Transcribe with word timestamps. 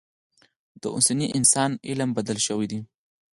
د 0.81 0.83
اوسني 0.95 1.27
انسان 1.37 1.71
علم 1.89 2.09
بدل 2.17 2.37
شوی 2.47 2.65
دی. 2.71 2.79